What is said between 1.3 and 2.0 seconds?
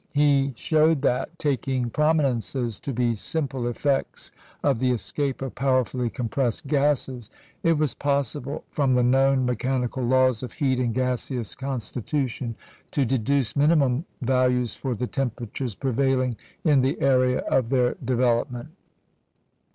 taking